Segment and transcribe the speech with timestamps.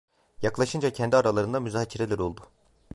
[0.41, 2.41] Yaklaşınca kendi aralarında müzakereler oldu.